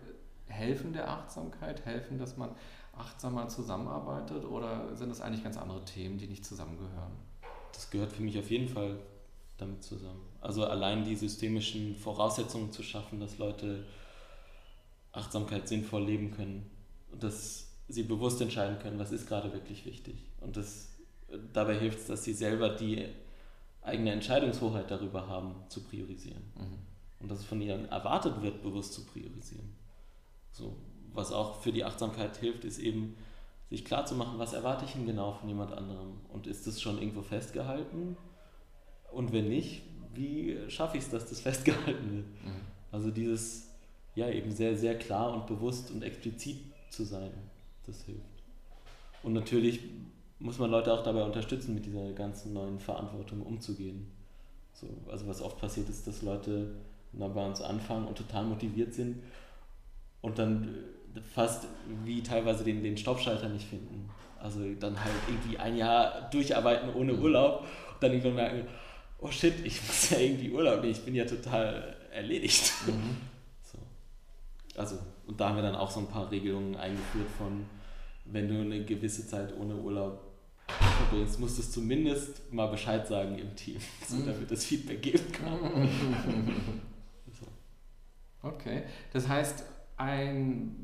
[0.45, 2.51] helfen der Achtsamkeit, helfen, dass man
[2.95, 7.13] achtsamer zusammenarbeitet oder sind das eigentlich ganz andere Themen, die nicht zusammengehören?
[7.73, 8.99] Das gehört für mich auf jeden Fall
[9.57, 10.21] damit zusammen.
[10.41, 13.85] Also allein die systemischen Voraussetzungen zu schaffen, dass Leute
[15.13, 16.69] Achtsamkeit sinnvoll leben können
[17.19, 20.15] dass sie bewusst entscheiden können, was ist gerade wirklich wichtig.
[20.39, 20.89] Und das,
[21.53, 23.05] dabei hilft es, dass sie selber die
[23.81, 26.43] eigene Entscheidungshoheit darüber haben, zu priorisieren.
[26.55, 26.77] Mhm.
[27.19, 29.69] Und dass es von ihnen erwartet wird, bewusst zu priorisieren.
[30.51, 30.75] So,
[31.13, 33.15] was auch für die Achtsamkeit hilft, ist eben,
[33.71, 36.19] sich klarzumachen, was erwarte ich denn genau von jemand anderem?
[36.33, 38.17] Und ist das schon irgendwo festgehalten?
[39.13, 42.25] Und wenn nicht, wie schaffe ich es, dass das festgehalten wird?
[42.25, 42.61] Mhm.
[42.91, 43.69] Also dieses
[44.13, 46.57] ja eben sehr, sehr klar und bewusst und explizit
[46.89, 47.31] zu sein.
[47.85, 48.21] Das hilft.
[49.23, 49.81] Und natürlich
[50.39, 54.11] muss man Leute auch dabei unterstützen, mit dieser ganzen neuen Verantwortung umzugehen.
[54.73, 56.71] So, also was oft passiert ist, dass Leute
[57.13, 59.21] bei uns anfangen und total motiviert sind
[60.21, 60.75] und dann
[61.33, 61.67] fast
[62.05, 64.09] wie teilweise den, den Stoppschalter nicht finden.
[64.39, 67.13] Also dann halt irgendwie ein Jahr durcharbeiten ohne.
[67.13, 68.67] Urlaub und dann irgendwann merken,
[69.19, 72.71] oh shit, ich muss ja irgendwie Urlaub nehmen, ich bin ja total erledigt.
[72.87, 73.17] Mhm.
[74.75, 74.97] Also,
[75.31, 77.65] und da haben wir dann auch so ein paar Regelungen eingeführt von,
[78.25, 80.19] wenn du eine gewisse Zeit ohne Urlaub
[80.67, 85.57] verbringst, musst du zumindest mal Bescheid sagen im Team, so, damit das Feedback geben kann.
[87.31, 87.47] so.
[88.45, 89.63] Okay, das heißt,
[89.95, 90.75] ein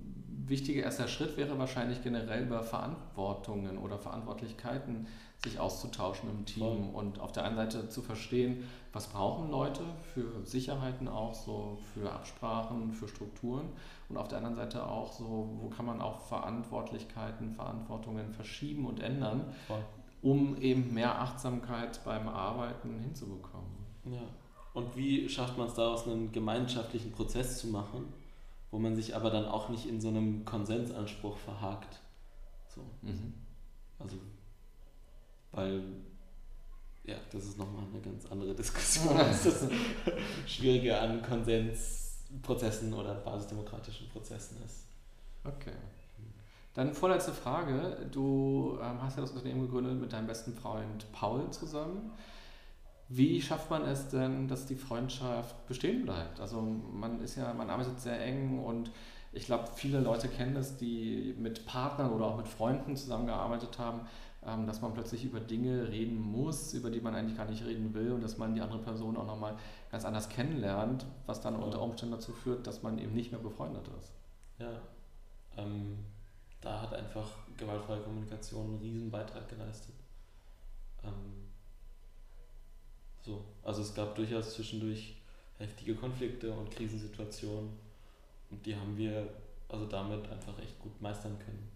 [0.45, 5.07] wichtiger erster Schritt wäre wahrscheinlich generell über Verantwortungen oder Verantwortlichkeiten
[5.47, 7.01] sich auszutauschen im Team Voll.
[7.01, 9.81] und auf der einen Seite zu verstehen, was brauchen Leute
[10.13, 13.69] für Sicherheiten auch, so für Absprachen, für Strukturen
[14.09, 18.99] und auf der anderen Seite auch so, wo kann man auch Verantwortlichkeiten, Verantwortungen verschieben und
[18.99, 19.83] ändern, Voll.
[20.21, 23.77] um eben mehr Achtsamkeit beim Arbeiten hinzubekommen.
[24.05, 24.21] Ja.
[24.73, 28.13] Und wie schafft man es daraus, einen gemeinschaftlichen Prozess zu machen,
[28.71, 31.99] wo man sich aber dann auch nicht in so einem Konsensanspruch verhakt?
[32.67, 32.81] So.
[33.01, 33.33] Mhm.
[33.99, 34.17] Also
[35.57, 35.81] weil,
[37.03, 39.67] ja, das ist nochmal eine ganz andere Diskussion, als das
[40.45, 44.85] Schwierige an Konsensprozessen oder basisdemokratischen Prozessen ist.
[45.43, 45.73] Okay.
[46.75, 48.07] Dann vorletzte Frage.
[48.11, 52.11] Du ähm, hast ja das Unternehmen gegründet mit deinem besten Freund Paul zusammen.
[53.09, 56.39] Wie schafft man es denn, dass die Freundschaft bestehen bleibt?
[56.39, 58.91] Also man ist ja, man arbeitet sehr eng und
[59.33, 64.01] ich glaube, viele Leute kennen das, die mit Partnern oder auch mit Freunden zusammengearbeitet haben
[64.47, 67.93] ähm, dass man plötzlich über Dinge reden muss, über die man eigentlich gar nicht reden
[67.93, 69.57] will und dass man die andere Person auch nochmal
[69.91, 73.85] ganz anders kennenlernt, was dann unter Umständen dazu führt, dass man eben nicht mehr befreundet
[73.99, 74.13] ist.
[74.59, 74.71] Ja,
[75.57, 75.97] ähm,
[76.61, 79.95] da hat einfach gewaltfreie Kommunikation einen riesen Beitrag geleistet.
[81.03, 81.49] Ähm,
[83.19, 85.17] so, also es gab durchaus zwischendurch
[85.57, 87.71] heftige Konflikte und Krisensituationen
[88.49, 89.29] und die haben wir
[89.69, 91.69] also damit einfach echt gut meistern können.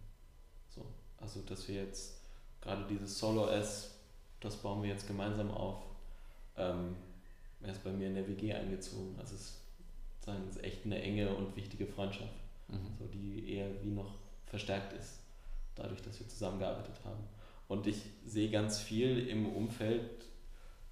[0.69, 0.85] So,
[1.17, 2.21] also dass wir jetzt
[2.61, 3.99] gerade dieses Solo S,
[4.39, 5.83] das bauen wir jetzt gemeinsam auf.
[6.55, 6.95] Ähm,
[7.61, 9.15] er ist bei mir in der WG eingezogen.
[9.19, 9.61] Also es
[10.25, 12.33] ist echt eine enge und wichtige Freundschaft,
[12.67, 12.95] mhm.
[12.97, 15.19] so die eher wie noch verstärkt ist,
[15.75, 17.23] dadurch, dass wir zusammengearbeitet haben.
[17.67, 20.25] Und ich sehe ganz viel im Umfeld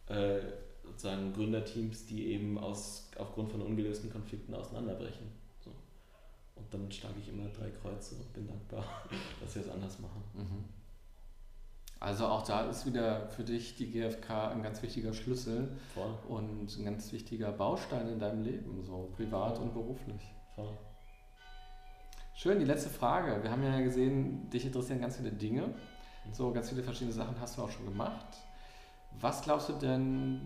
[0.07, 0.39] äh,
[0.83, 5.38] sozusagen Gründerteams, die eben aus, aufgrund von ungelösten Konflikten auseinanderbrechen.
[6.59, 8.83] Und dann schlage ich immer drei Kreuze und bin dankbar,
[9.41, 10.23] dass wir es anders machen.
[10.33, 10.65] Mhm.
[12.01, 16.13] Also auch da ist wieder für dich die GfK ein ganz wichtiger Schlüssel Voll.
[16.29, 19.65] und ein ganz wichtiger Baustein in deinem Leben, so privat Voll.
[19.65, 20.21] und beruflich.
[20.55, 20.77] Voll.
[22.35, 23.43] Schön, die letzte Frage.
[23.43, 25.73] Wir haben ja gesehen, dich interessieren ganz viele Dinge.
[26.31, 28.37] So ganz viele verschiedene Sachen hast du auch schon gemacht.
[29.19, 30.39] Was glaubst du denn,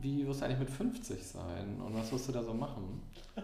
[0.00, 3.02] wie wirst du eigentlich mit 50 sein und was wirst du da so machen?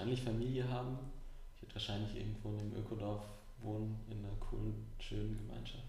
[0.00, 0.98] wahrscheinlich Familie haben.
[1.54, 3.22] Ich werde wahrscheinlich irgendwo in einem Ökodorf
[3.60, 5.84] wohnen, in einer coolen, schönen Gemeinschaft.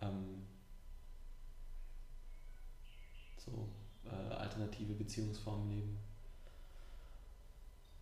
[0.00, 0.42] Ähm,
[3.36, 3.68] so
[4.04, 5.98] äh, alternative Beziehungsformen leben.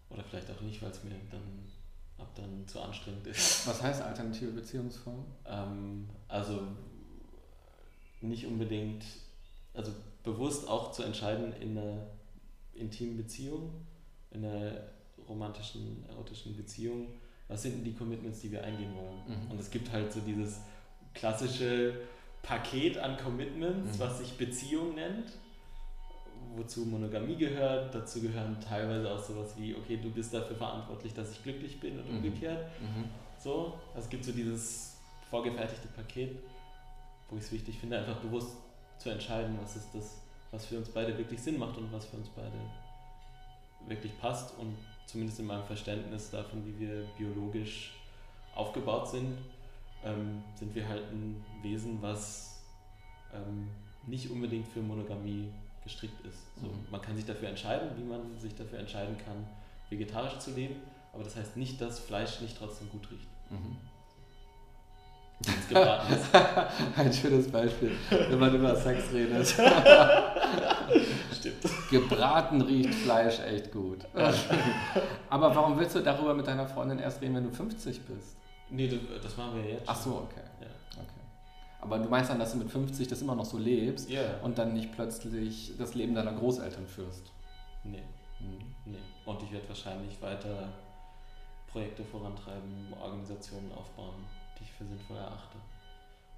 [0.08, 1.66] Oder vielleicht auch nicht, weil es mir dann
[2.16, 3.66] ab dann zu anstrengend ist.
[3.66, 5.26] Was heißt alternative Beziehungsform?
[5.44, 6.68] Ähm, also
[8.22, 9.04] nicht unbedingt,
[9.74, 12.06] also bewusst auch zu entscheiden in einer
[12.72, 13.86] intimen Beziehung,
[14.30, 14.72] in einer
[15.28, 17.08] romantischen, erotischen Beziehung,
[17.48, 19.22] was sind denn die Commitments, die wir eingehen wollen?
[19.26, 19.50] Mhm.
[19.50, 20.60] Und es gibt halt so dieses
[21.14, 21.94] klassische
[22.42, 24.02] Paket an Commitments, mhm.
[24.02, 25.32] was sich Beziehung nennt,
[26.56, 27.94] wozu Monogamie gehört.
[27.94, 31.98] Dazu gehören teilweise auch sowas wie, okay, du bist dafür verantwortlich, dass ich glücklich bin
[31.98, 32.16] und mhm.
[32.16, 32.66] umgekehrt.
[32.80, 33.04] Mhm.
[33.38, 34.96] So, es gibt so dieses
[35.30, 36.38] vorgefertigte Paket,
[37.28, 38.56] wo ich es wichtig finde, einfach bewusst
[38.98, 42.16] zu entscheiden, was ist das, was für uns beide wirklich Sinn macht und was für
[42.16, 42.56] uns beide
[43.86, 47.94] wirklich passt und zumindest in meinem Verständnis davon, wie wir biologisch
[48.54, 49.38] aufgebaut sind,
[50.04, 52.62] ähm, sind wir halt ein Wesen, was
[53.32, 53.68] ähm,
[54.06, 56.38] nicht unbedingt für Monogamie gestrickt ist.
[56.60, 56.86] So, mhm.
[56.90, 59.46] Man kann sich dafür entscheiden, wie man sich dafür entscheiden kann,
[59.88, 60.76] vegetarisch zu leben,
[61.12, 63.28] aber das heißt nicht, dass Fleisch nicht trotzdem gut riecht.
[63.50, 63.76] Mhm.
[66.96, 69.54] Ein schönes Beispiel, wenn man über Sex redet.
[71.90, 74.06] Gebraten riecht Fleisch echt gut.
[75.30, 78.36] Aber warum willst du darüber mit deiner Freundin erst reden, wenn du 50 bist?
[78.70, 79.84] Nee, das, das machen wir jetzt.
[79.86, 80.42] Ach so, okay.
[80.60, 80.66] Ja.
[80.96, 81.20] okay.
[81.80, 84.40] Aber du meinst dann, dass du mit 50 das immer noch so lebst yeah.
[84.42, 87.32] und dann nicht plötzlich das Leben deiner Großeltern führst?
[87.84, 88.02] Nee.
[88.38, 88.58] Hm.
[88.86, 88.98] nee.
[89.24, 90.72] Und ich werde wahrscheinlich weiter
[91.68, 94.24] Projekte vorantreiben, Organisationen aufbauen
[94.58, 95.58] die ich für sinnvoll erachte.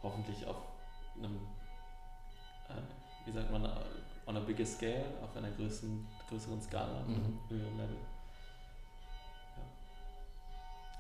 [0.03, 0.57] Hoffentlich auf
[1.17, 1.37] einem,
[2.69, 3.65] äh, wie sagt man,
[4.29, 7.39] on a bigger scale, auf einer größeren, größeren Skala, mhm.
[7.49, 7.97] höheren Level.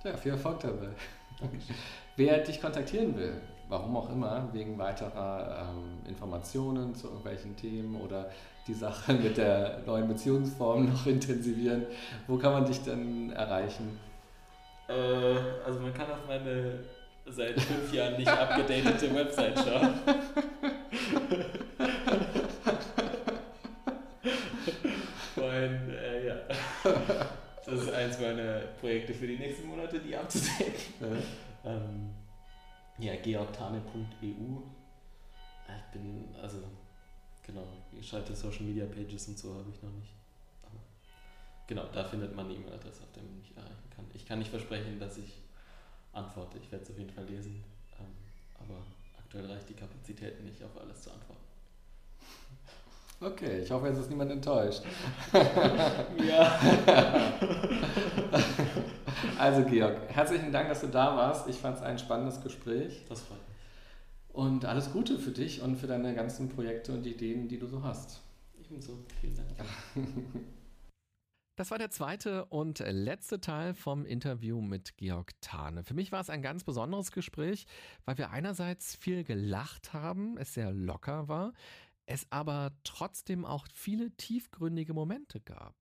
[0.04, 0.10] Ja.
[0.10, 0.88] ja, viel Erfolg dabei.
[2.16, 8.30] Wer dich kontaktieren will, warum auch immer, wegen weiterer ähm, Informationen zu irgendwelchen Themen oder
[8.66, 11.86] die Sache mit der neuen Beziehungsform noch intensivieren,
[12.26, 14.00] wo kann man dich denn erreichen?
[14.88, 14.92] Äh,
[15.64, 16.80] also man kann auf meine
[17.26, 19.94] seit fünf Jahren nicht abgedatete Website schauen.
[25.36, 26.34] Und äh, ja,
[27.64, 27.88] das
[28.28, 30.94] meiner Projekte für die nächsten Monate, die abzudecken.
[31.64, 32.10] Ja, ähm,
[32.98, 34.60] ja georgtane.eu.
[35.68, 36.58] Ich bin, also,
[37.46, 40.12] genau, gescheite Social Media Pages und so habe ich noch nicht.
[40.62, 40.80] Aber
[41.66, 44.04] genau, da findet man eine E-Mail-Adresse, auf der man mich erreichen kann.
[44.14, 45.42] Ich kann nicht versprechen, dass ich
[46.12, 46.58] antworte.
[46.58, 47.62] Ich werde es auf jeden Fall lesen,
[47.98, 48.06] ähm,
[48.58, 48.82] aber
[49.18, 51.48] aktuell reicht die Kapazität nicht, auf alles zu antworten.
[53.20, 54.82] Okay, ich hoffe, jetzt ist niemand enttäuscht.
[55.32, 56.60] ja.
[59.58, 61.48] also Georg, herzlichen Dank, dass du da warst.
[61.48, 63.04] Ich fand es ein spannendes Gespräch.
[63.08, 63.56] Das freut mich.
[64.28, 67.82] Und alles Gute für dich und für deine ganzen Projekte und Ideen, die du so
[67.82, 68.20] hast.
[68.64, 69.04] Ebenso.
[69.20, 69.48] Vielen Dank.
[71.56, 75.82] Das war der zweite und letzte Teil vom Interview mit Georg Thane.
[75.82, 77.66] Für mich war es ein ganz besonderes Gespräch,
[78.04, 81.52] weil wir einerseits viel gelacht haben, es sehr locker war,
[82.06, 85.74] es aber trotzdem auch viele tiefgründige Momente gab.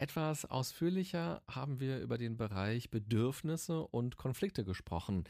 [0.00, 5.24] Etwas ausführlicher haben wir über den Bereich Bedürfnisse und Konflikte gesprochen.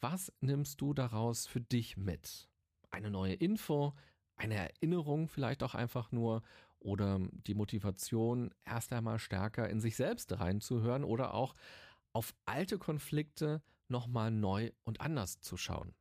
[0.00, 2.48] Was nimmst du daraus für dich mit?
[2.92, 3.94] Eine neue Info,
[4.36, 6.42] eine Erinnerung vielleicht auch einfach nur
[6.78, 7.18] oder
[7.48, 11.56] die Motivation, erst einmal stärker in sich selbst reinzuhören oder auch
[12.12, 15.96] auf alte Konflikte nochmal neu und anders zu schauen.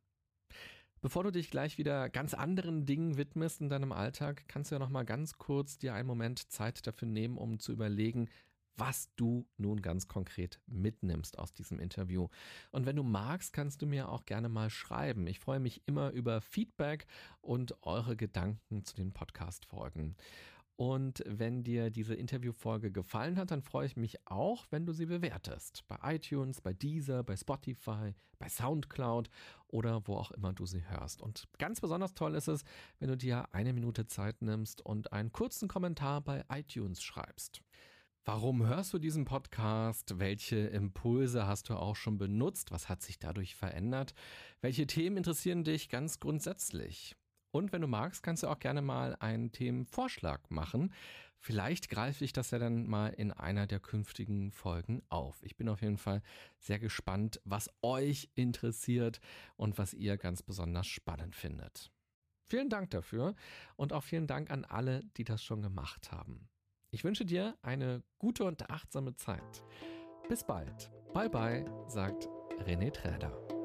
[1.01, 4.79] Bevor du dich gleich wieder ganz anderen Dingen widmest in deinem Alltag, kannst du ja
[4.79, 8.29] nochmal ganz kurz dir einen Moment Zeit dafür nehmen, um zu überlegen,
[8.77, 12.27] was du nun ganz konkret mitnimmst aus diesem Interview.
[12.69, 15.25] Und wenn du magst, kannst du mir auch gerne mal schreiben.
[15.25, 17.07] Ich freue mich immer über Feedback
[17.41, 20.15] und eure Gedanken zu den Podcast-Folgen.
[20.81, 25.05] Und wenn dir diese Interviewfolge gefallen hat, dann freue ich mich auch, wenn du sie
[25.05, 25.83] bewertest.
[25.87, 29.29] Bei iTunes, bei Deezer, bei Spotify, bei Soundcloud
[29.67, 31.21] oder wo auch immer du sie hörst.
[31.21, 32.63] Und ganz besonders toll ist es,
[32.97, 37.61] wenn du dir eine Minute Zeit nimmst und einen kurzen Kommentar bei iTunes schreibst.
[38.25, 40.17] Warum hörst du diesen Podcast?
[40.17, 42.71] Welche Impulse hast du auch schon benutzt?
[42.71, 44.15] Was hat sich dadurch verändert?
[44.61, 47.15] Welche Themen interessieren dich ganz grundsätzlich?
[47.51, 50.93] Und wenn du magst, kannst du auch gerne mal einen Themenvorschlag machen.
[51.37, 55.41] Vielleicht greife ich das ja dann mal in einer der künftigen Folgen auf.
[55.43, 56.21] Ich bin auf jeden Fall
[56.59, 59.19] sehr gespannt, was euch interessiert
[59.57, 61.91] und was ihr ganz besonders spannend findet.
[62.47, 63.33] Vielen Dank dafür
[63.75, 66.47] und auch vielen Dank an alle, die das schon gemacht haben.
[66.91, 69.63] Ich wünsche dir eine gute und achtsame Zeit.
[70.27, 70.91] Bis bald.
[71.13, 72.27] Bye bye, sagt
[72.65, 73.60] René Träder.